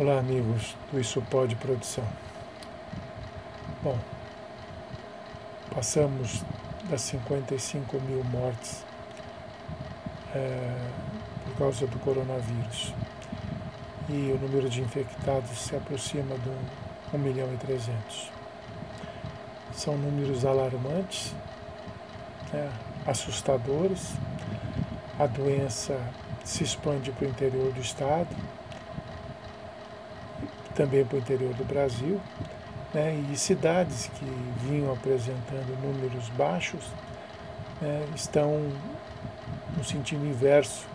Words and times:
Olá, 0.00 0.20
amigos 0.20 0.76
do 0.92 1.00
Isso 1.00 1.20
Pode 1.22 1.56
Produção. 1.56 2.04
Bom, 3.82 3.98
passamos 5.74 6.44
das 6.88 7.00
55 7.00 8.00
mil 8.02 8.22
mortes 8.22 8.84
é, 10.32 10.88
por 11.46 11.58
causa 11.58 11.84
do 11.88 11.98
coronavírus 11.98 12.94
e 14.08 14.30
o 14.30 14.38
número 14.38 14.70
de 14.70 14.82
infectados 14.82 15.58
se 15.58 15.74
aproxima 15.74 16.36
de 16.38 17.16
1 17.16 17.18
milhão 17.18 17.52
e 17.52 17.56
300. 17.56 18.30
São 19.72 19.98
números 19.98 20.44
alarmantes, 20.44 21.34
né, 22.52 22.70
assustadores. 23.04 24.12
A 25.18 25.26
doença 25.26 26.00
se 26.44 26.62
expande 26.62 27.10
para 27.10 27.26
o 27.26 27.28
interior 27.28 27.72
do 27.72 27.80
estado 27.80 28.28
também 30.78 31.04
para 31.04 31.16
o 31.16 31.18
interior 31.18 31.52
do 31.54 31.64
Brasil, 31.64 32.20
né, 32.94 33.20
e 33.32 33.36
cidades 33.36 34.08
que 34.14 34.24
vinham 34.60 34.92
apresentando 34.92 35.76
números 35.82 36.28
baixos 36.30 36.84
né, 37.82 38.06
estão 38.14 38.70
no 39.76 39.82
sentido 39.82 40.24
inverso, 40.24 40.86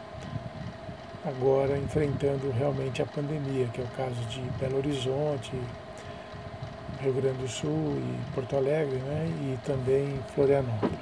agora 1.26 1.78
enfrentando 1.78 2.50
realmente 2.52 3.02
a 3.02 3.06
pandemia, 3.06 3.68
que 3.74 3.82
é 3.82 3.84
o 3.84 3.88
caso 3.98 4.22
de 4.30 4.40
Belo 4.58 4.78
Horizonte, 4.78 5.52
Rio 7.02 7.14
Grande 7.14 7.40
do 7.40 7.48
Sul 7.50 7.98
e 7.98 8.34
Porto 8.34 8.56
Alegre, 8.56 8.96
né, 9.00 9.28
e 9.42 9.60
também 9.66 10.18
Florianópolis. 10.34 10.98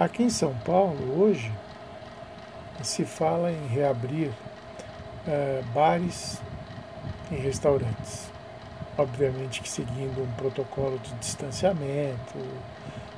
Aqui 0.00 0.24
em 0.24 0.30
São 0.30 0.52
Paulo, 0.64 1.22
hoje, 1.22 1.52
se 2.82 3.04
fala 3.04 3.52
em 3.52 3.66
reabrir 3.68 4.32
é, 5.28 5.62
bares 5.72 6.40
em 7.32 7.36
restaurantes. 7.36 8.30
Obviamente 8.96 9.62
que 9.62 9.68
seguindo 9.68 10.22
um 10.22 10.30
protocolo 10.32 10.98
de 10.98 11.14
distanciamento, 11.14 12.38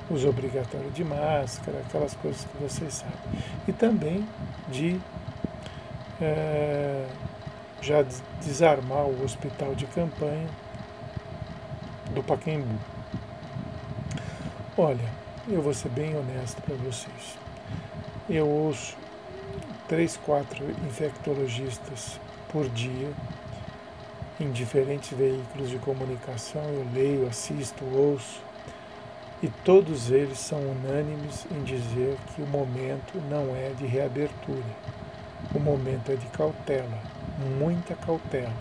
uso 0.09 0.29
obrigatório 0.29 0.89
de 0.91 1.03
máscara, 1.03 1.79
aquelas 1.79 2.13
coisas 2.15 2.45
que 2.45 2.57
vocês 2.63 2.93
sabem. 2.93 3.43
E 3.67 3.73
também 3.73 4.25
de 4.69 4.99
é, 6.21 7.05
já 7.81 8.05
desarmar 8.41 9.05
o 9.05 9.23
hospital 9.23 9.75
de 9.75 9.85
campanha 9.87 10.47
do 12.13 12.23
Paquembu. 12.23 12.79
Olha, 14.77 15.09
eu 15.47 15.61
vou 15.61 15.73
ser 15.73 15.89
bem 15.89 16.15
honesto 16.15 16.61
para 16.61 16.75
vocês. 16.75 17.37
Eu 18.29 18.47
ouço 18.47 18.95
três, 19.87 20.17
quatro 20.17 20.65
infectologistas 20.87 22.19
por 22.51 22.67
dia 22.69 23.11
em 24.39 24.51
diferentes 24.51 25.17
veículos 25.17 25.69
de 25.69 25.77
comunicação, 25.77 26.63
eu 26.63 26.85
leio, 26.93 27.27
assisto, 27.27 27.85
ouço, 27.85 28.41
e 29.41 29.47
todos 29.63 30.11
eles 30.11 30.39
são 30.39 30.59
unânimes 30.59 31.45
em 31.51 31.63
dizer 31.63 32.17
que 32.33 32.41
o 32.41 32.47
momento 32.47 33.21
não 33.29 33.55
é 33.55 33.69
de 33.77 33.85
reabertura, 33.85 34.63
o 35.53 35.59
momento 35.59 36.11
é 36.11 36.15
de 36.15 36.25
cautela, 36.27 36.97
muita 37.57 37.95
cautela, 37.95 38.53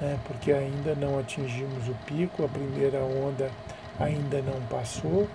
né? 0.00 0.18
porque 0.26 0.52
ainda 0.52 0.94
não 0.94 1.18
atingimos 1.18 1.88
o 1.88 1.94
pico, 2.06 2.44
a 2.44 2.48
primeira 2.48 2.98
onda 2.98 3.50
ainda 3.98 4.40
não 4.42 4.60
passou, 4.68 5.28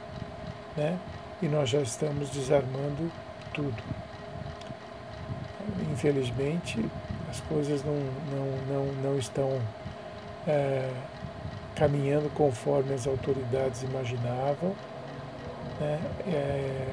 né? 0.75 0.97
e 1.41 1.47
nós 1.47 1.69
já 1.69 1.81
estamos 1.81 2.29
desarmando 2.29 3.11
tudo. 3.53 3.83
Infelizmente, 5.91 6.85
as 7.31 7.39
coisas 7.41 7.81
não, 7.85 7.95
não, 7.95 8.57
não, 8.67 8.93
não 9.01 9.17
estão 9.17 9.57
é, 10.45 10.89
caminhando 11.75 12.29
conforme 12.35 12.93
as 12.93 13.07
autoridades 13.07 13.83
imaginavam. 13.83 14.75
Né? 15.79 15.99
É, 16.27 16.87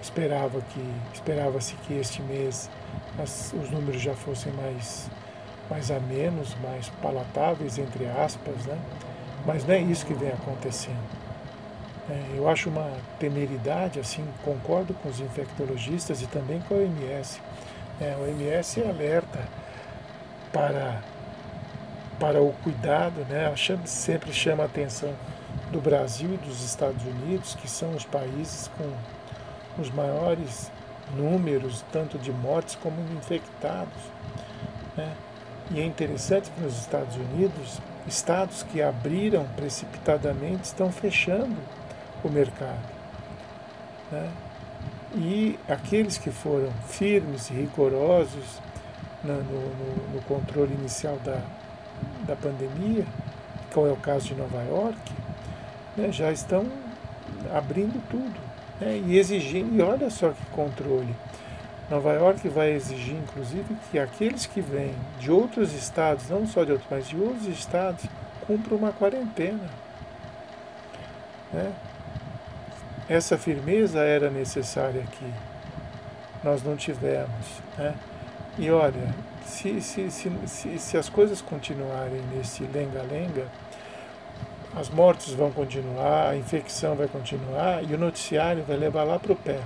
esperava 0.00 0.60
que 0.60 0.94
esperava-se 1.12 1.74
que 1.86 1.94
este 1.94 2.22
mês 2.22 2.70
as, 3.18 3.52
os 3.52 3.70
números 3.70 4.00
já 4.00 4.14
fossem 4.14 4.52
mais 4.54 5.10
mais 5.70 5.90
amenos, 5.90 6.56
mais 6.60 6.88
palatáveis 7.00 7.78
entre 7.78 8.06
aspas, 8.06 8.66
né? 8.66 8.78
Mas 9.46 9.64
não 9.64 9.74
é 9.74 9.80
isso 9.80 10.04
que 10.04 10.12
vem 10.12 10.30
acontecendo. 10.30 11.22
É, 12.10 12.36
eu 12.36 12.48
acho 12.48 12.68
uma 12.68 12.90
temeridade, 13.18 14.00
assim, 14.00 14.26
concordo 14.44 14.92
com 14.94 15.08
os 15.08 15.20
infectologistas 15.20 16.20
e 16.20 16.26
também 16.26 16.60
com 16.68 16.74
a 16.74 16.78
OMS 16.78 17.40
é, 18.02 18.16
o 18.18 18.24
OMS 18.24 18.82
alerta 18.82 19.38
para, 20.52 21.00
para 22.18 22.42
o 22.42 22.52
cuidado, 22.64 23.24
né? 23.28 23.54
Chama, 23.56 23.86
sempre 23.86 24.32
chama 24.32 24.64
a 24.64 24.66
atenção 24.66 25.14
do 25.70 25.80
Brasil 25.80 26.34
e 26.34 26.36
dos 26.36 26.62
Estados 26.64 27.02
Unidos, 27.04 27.54
que 27.54 27.68
são 27.68 27.94
os 27.94 28.04
países 28.04 28.68
com 28.76 29.80
os 29.80 29.90
maiores 29.90 30.70
números, 31.16 31.84
tanto 31.92 32.18
de 32.18 32.32
mortes 32.32 32.76
como 32.82 33.02
de 33.04 33.14
infectados. 33.14 34.02
Né? 34.96 35.12
E 35.70 35.80
é 35.80 35.84
interessante 35.84 36.50
que 36.50 36.60
nos 36.60 36.78
Estados 36.78 37.16
Unidos, 37.16 37.80
estados 38.06 38.62
que 38.64 38.82
abriram 38.82 39.44
precipitadamente 39.56 40.64
estão 40.64 40.90
fechando 40.92 41.56
o 42.22 42.28
mercado. 42.28 42.82
Né? 44.10 44.30
E 45.14 45.58
aqueles 45.68 46.16
que 46.16 46.30
foram 46.30 46.70
firmes 46.88 47.50
e 47.50 47.54
rigorosos 47.54 48.60
no, 49.22 49.34
no, 49.34 50.14
no 50.14 50.22
controle 50.22 50.72
inicial 50.74 51.16
da, 51.24 51.40
da 52.26 52.34
pandemia, 52.34 53.04
como 53.72 53.86
é 53.86 53.92
o 53.92 53.96
caso 53.96 54.28
de 54.28 54.34
Nova 54.34 54.62
York, 54.62 55.12
né, 55.96 56.10
já 56.10 56.32
estão 56.32 56.66
abrindo 57.54 58.02
tudo 58.08 58.40
né, 58.80 59.00
e 59.06 59.18
exigindo, 59.18 59.76
e 59.76 59.82
olha 59.82 60.08
só 60.10 60.30
que 60.30 60.44
controle. 60.46 61.14
Nova 61.90 62.12
York 62.14 62.48
vai 62.48 62.72
exigir, 62.72 63.16
inclusive, 63.16 63.76
que 63.90 63.98
aqueles 63.98 64.46
que 64.46 64.60
vêm 64.60 64.94
de 65.20 65.30
outros 65.30 65.74
estados, 65.74 66.30
não 66.30 66.46
só 66.46 66.64
de 66.64 66.72
outros, 66.72 66.88
mas 66.90 67.08
de 67.08 67.16
outros 67.16 67.46
estados, 67.46 68.06
cumpram 68.46 68.78
uma 68.78 68.92
quarentena. 68.92 69.68
Né? 71.52 71.70
Essa 73.12 73.36
firmeza 73.36 73.98
era 73.98 74.30
necessária 74.30 75.02
aqui. 75.02 75.30
Nós 76.42 76.62
não 76.62 76.76
tivemos. 76.76 77.60
Né? 77.76 77.94
E 78.58 78.70
olha, 78.70 79.14
se, 79.44 79.82
se, 79.82 80.10
se, 80.10 80.78
se, 80.78 80.96
as 80.96 81.10
coisas 81.10 81.42
continuarem 81.42 82.22
nesse 82.34 82.62
lenga-lenga, 82.62 83.46
as 84.74 84.88
mortes 84.88 85.34
vão 85.34 85.52
continuar, 85.52 86.30
a 86.30 86.36
infecção 86.38 86.94
vai 86.94 87.06
continuar 87.06 87.84
e 87.84 87.94
o 87.94 87.98
noticiário 87.98 88.64
vai 88.66 88.78
levar 88.78 89.04
lá 89.04 89.18
para 89.18 89.34
o 89.34 89.36
pé. 89.36 89.60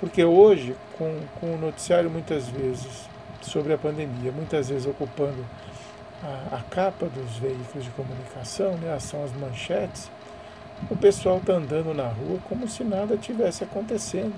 Porque 0.00 0.24
hoje, 0.24 0.74
com, 0.98 1.20
com 1.38 1.54
o 1.54 1.56
noticiário 1.56 2.10
muitas 2.10 2.48
vezes 2.48 3.08
sobre 3.40 3.72
a 3.72 3.78
pandemia, 3.78 4.32
muitas 4.32 4.68
vezes 4.68 4.84
ocupando 4.84 5.46
a, 6.24 6.56
a 6.56 6.60
capa 6.68 7.06
dos 7.06 7.36
veículos 7.36 7.84
de 7.84 7.90
comunicação, 7.90 8.76
né, 8.78 8.98
são 8.98 9.22
as 9.22 9.32
manchetes, 9.32 10.10
o 10.90 10.96
pessoal 10.96 11.38
está 11.38 11.54
andando 11.54 11.94
na 11.94 12.06
rua 12.06 12.38
como 12.48 12.68
se 12.68 12.84
nada 12.84 13.16
tivesse 13.16 13.64
acontecendo, 13.64 14.34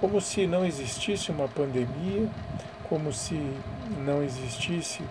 como 0.00 0.20
se 0.20 0.46
não 0.46 0.64
existisse 0.64 1.30
uma 1.30 1.48
pandemia, 1.48 2.28
como 2.88 3.12
se 3.12 3.34
não 4.04 4.22
existisse, 4.22 5.02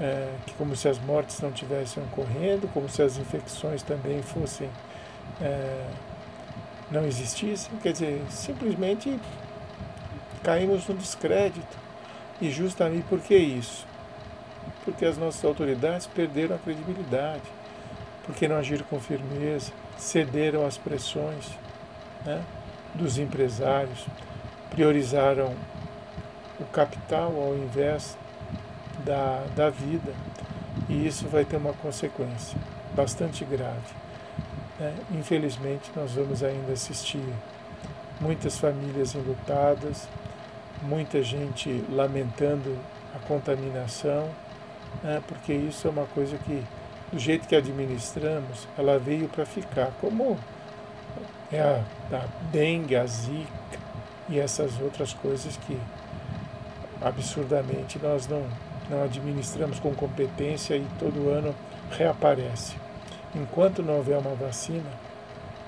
é, 0.00 0.32
como 0.56 0.74
se 0.74 0.88
as 0.88 0.98
mortes 0.98 1.40
não 1.40 1.52
tivessem 1.52 2.02
ocorrendo, 2.04 2.68
como 2.68 2.88
se 2.88 3.02
as 3.02 3.18
infecções 3.18 3.82
também 3.82 4.22
fossem 4.22 4.68
é, 5.40 5.86
não 6.90 7.04
existissem. 7.06 7.70
Quer 7.82 7.92
dizer, 7.92 8.22
simplesmente 8.30 9.18
caímos 10.42 10.86
no 10.86 10.94
descrédito. 10.94 11.84
E 12.40 12.50
justamente 12.50 13.04
por 13.08 13.20
que 13.20 13.36
isso? 13.36 13.86
Porque 14.84 15.04
as 15.04 15.16
nossas 15.16 15.44
autoridades 15.44 16.06
perderam 16.06 16.56
a 16.56 16.58
credibilidade 16.58 17.42
porque 18.24 18.48
não 18.48 18.56
agiram 18.56 18.84
com 18.86 19.00
firmeza, 19.00 19.72
cederam 19.98 20.66
às 20.66 20.78
pressões 20.78 21.50
né, 22.24 22.42
dos 22.94 23.18
empresários, 23.18 24.06
priorizaram 24.70 25.54
o 26.58 26.64
capital 26.64 27.34
ao 27.36 27.56
invés 27.56 28.16
da, 29.04 29.44
da 29.54 29.70
vida, 29.70 30.12
e 30.88 31.06
isso 31.06 31.28
vai 31.28 31.44
ter 31.44 31.56
uma 31.56 31.72
consequência 31.74 32.58
bastante 32.94 33.44
grave. 33.44 33.94
Né? 34.78 34.94
Infelizmente, 35.12 35.90
nós 35.94 36.12
vamos 36.12 36.42
ainda 36.42 36.72
assistir 36.72 37.22
muitas 38.20 38.58
famílias 38.58 39.14
enlutadas, 39.14 40.08
muita 40.82 41.22
gente 41.22 41.84
lamentando 41.90 42.76
a 43.14 43.18
contaminação, 43.26 44.28
né? 45.02 45.22
porque 45.26 45.52
isso 45.52 45.86
é 45.86 45.90
uma 45.90 46.06
coisa 46.06 46.36
que 46.38 46.62
do 47.12 47.18
jeito 47.18 47.46
que 47.46 47.54
administramos, 47.54 48.66
ela 48.76 48.98
veio 48.98 49.28
para 49.28 49.46
ficar, 49.46 49.92
como 50.00 50.38
é 51.52 51.60
a, 51.60 51.82
a 52.12 52.24
dengue, 52.50 52.96
a 52.96 53.06
zika 53.06 53.48
e 54.28 54.38
essas 54.38 54.80
outras 54.80 55.12
coisas 55.12 55.56
que 55.56 55.78
absurdamente 57.00 57.98
nós 57.98 58.26
não, 58.26 58.44
não 58.88 59.04
administramos 59.04 59.78
com 59.78 59.94
competência 59.94 60.76
e 60.76 60.86
todo 60.98 61.28
ano 61.28 61.54
reaparece. 61.90 62.76
Enquanto 63.34 63.82
não 63.82 63.96
houver 63.96 64.18
uma 64.18 64.34
vacina 64.34 64.90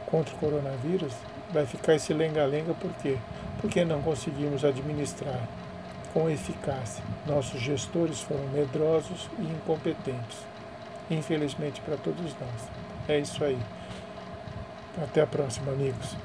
contra 0.06 0.34
o 0.34 0.38
coronavírus, 0.38 1.12
vai 1.52 1.66
ficar 1.66 1.94
esse 1.94 2.12
lenga-lenga 2.12 2.74
por 2.74 2.90
quê? 3.02 3.18
Porque 3.60 3.84
não 3.84 4.00
conseguimos 4.02 4.64
administrar 4.64 5.40
com 6.12 6.30
eficácia. 6.30 7.04
Nossos 7.26 7.60
gestores 7.60 8.20
foram 8.20 8.46
medrosos 8.48 9.28
e 9.38 9.42
incompetentes. 9.42 10.38
Infelizmente 11.10 11.80
para 11.80 11.96
todos 11.96 12.34
nós. 12.40 12.68
É 13.08 13.18
isso 13.18 13.42
aí. 13.44 13.58
Até 15.02 15.20
a 15.20 15.26
próxima, 15.26 15.72
amigos. 15.72 16.16